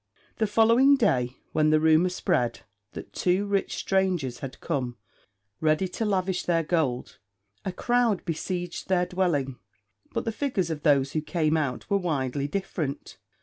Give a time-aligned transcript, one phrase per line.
[0.37, 2.61] The following day, when the rumour spread
[2.93, 4.97] that two rich strangers had come,
[5.59, 7.19] ready to lavish their gold,
[7.63, 9.59] a crowd besieged their dwelling;
[10.11, 13.19] but the figures of those who came out were widely different.